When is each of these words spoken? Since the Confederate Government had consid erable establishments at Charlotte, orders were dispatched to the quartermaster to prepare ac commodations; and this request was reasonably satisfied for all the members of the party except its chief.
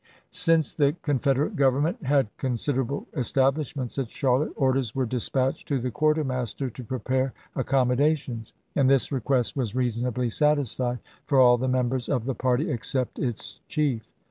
Since 0.31 0.73
the 0.73 0.93
Confederate 1.03 1.55
Government 1.55 2.01
had 2.01 2.35
consid 2.37 2.73
erable 2.75 3.05
establishments 3.15 3.99
at 3.99 4.09
Charlotte, 4.09 4.51
orders 4.55 4.95
were 4.95 5.05
dispatched 5.05 5.67
to 5.67 5.77
the 5.79 5.91
quartermaster 5.91 6.71
to 6.71 6.83
prepare 6.83 7.35
ac 7.55 7.65
commodations; 7.65 8.53
and 8.75 8.89
this 8.89 9.11
request 9.11 9.55
was 9.55 9.75
reasonably 9.75 10.31
satisfied 10.31 10.97
for 11.27 11.39
all 11.39 11.59
the 11.59 11.67
members 11.67 12.09
of 12.09 12.25
the 12.25 12.33
party 12.33 12.71
except 12.71 13.19
its 13.19 13.61
chief. 13.67 14.15